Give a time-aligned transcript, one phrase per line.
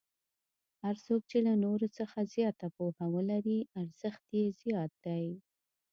[0.83, 5.25] هر څوک چې له نورو څخه زیاته پوهه ولري ارزښت یې زیات دی.